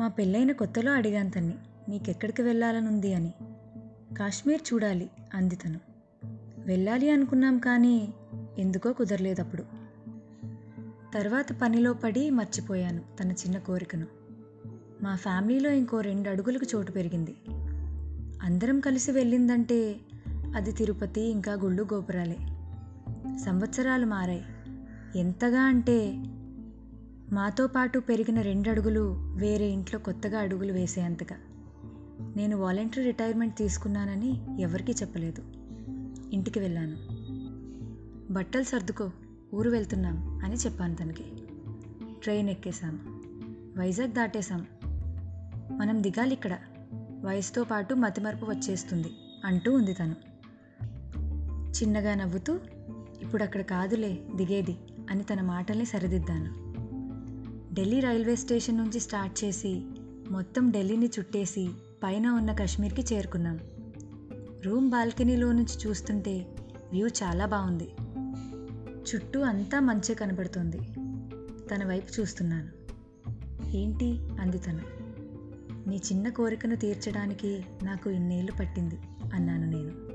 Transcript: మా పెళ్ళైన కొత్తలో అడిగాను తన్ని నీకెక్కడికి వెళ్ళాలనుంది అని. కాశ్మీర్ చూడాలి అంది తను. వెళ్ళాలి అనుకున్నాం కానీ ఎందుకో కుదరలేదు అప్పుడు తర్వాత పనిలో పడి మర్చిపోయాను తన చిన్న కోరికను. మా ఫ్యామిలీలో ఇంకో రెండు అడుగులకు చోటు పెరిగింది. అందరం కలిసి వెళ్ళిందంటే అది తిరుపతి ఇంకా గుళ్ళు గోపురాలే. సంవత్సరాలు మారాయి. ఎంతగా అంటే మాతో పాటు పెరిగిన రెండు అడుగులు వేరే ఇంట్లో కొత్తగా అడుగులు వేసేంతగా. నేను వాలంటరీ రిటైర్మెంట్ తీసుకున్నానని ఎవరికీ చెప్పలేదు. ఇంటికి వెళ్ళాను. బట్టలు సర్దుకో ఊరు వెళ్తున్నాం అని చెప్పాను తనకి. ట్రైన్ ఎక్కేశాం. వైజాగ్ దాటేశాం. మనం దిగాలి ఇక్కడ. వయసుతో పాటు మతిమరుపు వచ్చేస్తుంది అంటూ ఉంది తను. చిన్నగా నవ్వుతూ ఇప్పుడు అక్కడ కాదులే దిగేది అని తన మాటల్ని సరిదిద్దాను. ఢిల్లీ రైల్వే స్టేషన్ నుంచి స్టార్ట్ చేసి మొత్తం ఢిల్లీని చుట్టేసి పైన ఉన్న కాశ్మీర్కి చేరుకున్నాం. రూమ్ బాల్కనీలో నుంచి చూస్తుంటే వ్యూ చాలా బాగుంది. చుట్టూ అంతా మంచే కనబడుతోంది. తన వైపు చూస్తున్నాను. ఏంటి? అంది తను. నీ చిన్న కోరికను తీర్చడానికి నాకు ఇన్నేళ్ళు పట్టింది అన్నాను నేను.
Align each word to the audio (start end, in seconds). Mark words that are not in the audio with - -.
మా 0.00 0.08
పెళ్ళైన 0.08 0.52
కొత్తలో 0.52 0.92
అడిగాను 0.92 1.30
తన్ని 1.30 1.54
నీకెక్కడికి 1.88 2.42
వెళ్ళాలనుంది 2.42 3.14
అని. 3.14 3.34
కాశ్మీర్ 4.14 4.60
చూడాలి 4.72 5.10
అంది 5.34 5.56
తను. 5.56 5.80
వెళ్ళాలి 6.58 7.10
అనుకున్నాం 7.10 7.58
కానీ 7.58 8.14
ఎందుకో 8.58 8.92
కుదరలేదు 8.92 9.42
అప్పుడు 9.42 9.62
తర్వాత 11.14 11.46
పనిలో 11.62 11.92
పడి 11.92 12.30
మర్చిపోయాను 12.30 13.02
తన 13.20 13.32
చిన్న 13.32 13.58
కోరికను. 13.58 14.06
మా 15.02 15.16
ఫ్యామిలీలో 15.16 15.70
ఇంకో 15.70 16.00
రెండు 16.00 16.30
అడుగులకు 16.30 16.66
చోటు 16.74 16.92
పెరిగింది. 16.92 17.36
అందరం 18.42 18.80
కలిసి 18.80 19.12
వెళ్ళిందంటే 19.12 20.00
అది 20.56 20.72
తిరుపతి 20.72 21.20
ఇంకా 21.20 21.52
గుళ్ళు 21.52 21.82
గోపురాలే. 21.94 22.36
సంవత్సరాలు 23.38 24.06
మారాయి. 24.06 24.44
ఎంతగా 25.18 25.60
అంటే 25.60 26.24
మాతో 27.32 27.66
పాటు 27.66 27.98
పెరిగిన 27.98 28.40
రెండు 28.40 28.70
అడుగులు 28.70 29.14
వేరే 29.36 29.66
ఇంట్లో 29.66 29.98
కొత్తగా 29.98 30.38
అడుగులు 30.38 30.72
వేసేంతగా. 30.72 31.36
నేను 32.36 32.56
వాలంటరీ 32.56 33.04
రిటైర్మెంట్ 33.04 33.56
తీసుకున్నానని 33.56 34.62
ఎవరికీ 34.62 34.92
చెప్పలేదు. 34.92 35.42
ఇంటికి 36.32 36.58
వెళ్ళాను. 36.58 36.96
బట్టలు 38.32 38.62
సర్దుకో 38.62 39.10
ఊరు 39.54 39.70
వెళ్తున్నాం 39.70 40.40
అని 40.44 40.54
చెప్పాను 40.54 40.94
తనకి. 40.94 41.24
ట్రైన్ 42.22 42.48
ఎక్కేశాం. 42.48 43.00
వైజాగ్ 43.78 44.12
దాటేశాం. 44.12 44.66
మనం 45.78 46.02
దిగాలి 46.02 46.32
ఇక్కడ. 46.32 46.58
వయసుతో 47.24 47.64
పాటు 47.64 47.94
మతిమరుపు 47.94 48.46
వచ్చేస్తుంది 48.46 49.12
అంటూ 49.44 49.72
ఉంది 49.72 49.94
తను. 49.94 50.16
చిన్నగా 51.70 52.14
నవ్వుతూ 52.14 52.58
ఇప్పుడు 53.22 53.42
అక్కడ 53.42 53.60
కాదులే 53.60 54.20
దిగేది 54.34 54.76
అని 55.10 55.22
తన 55.22 55.40
మాటల్ని 55.40 55.84
సరిదిద్దాను. 55.84 56.69
ఢిల్లీ 57.74 58.00
రైల్వే 58.00 58.36
స్టేషన్ 58.36 58.78
నుంచి 58.78 59.00
స్టార్ట్ 59.00 59.44
చేసి 59.44 59.82
మొత్తం 60.30 60.70
ఢిల్లీని 60.70 61.06
చుట్టేసి 61.06 61.70
పైన 62.04 62.26
ఉన్న 62.26 62.52
కాశ్మీర్కి 62.52 63.14
చేరుకున్నాం. 63.14 63.60
రూమ్ 64.64 64.90
బాల్కనీలో 64.90 65.52
నుంచి 65.52 65.88
చూస్తుంటే 65.88 66.46
వ్యూ 66.92 67.08
చాలా 67.08 67.46
బాగుంది. 67.46 67.88
చుట్టూ 69.10 69.40
అంతా 69.40 69.80
మంచే 69.80 70.14
కనబడుతోంది. 70.14 70.78
తన 71.68 71.88
వైపు 71.88 72.20
చూస్తున్నాను. 72.20 72.68
ఏంటి? 73.76 74.20
అంది 74.40 74.58
తను. 74.58 74.80
నీ 75.88 75.96
చిన్న 75.96 76.28
కోరికను 76.28 76.76
తీర్చడానికి 76.76 77.64
నాకు 77.82 78.10
ఇన్నేళ్ళు 78.10 78.52
పట్టింది 78.52 78.98
అన్నాను 79.34 79.70
నేను. 79.70 80.10